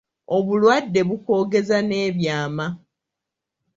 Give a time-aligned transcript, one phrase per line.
[0.35, 2.67] Obulwadde bukwogeza n’ebyama.